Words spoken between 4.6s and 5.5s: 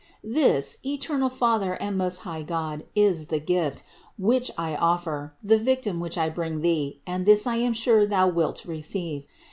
offer,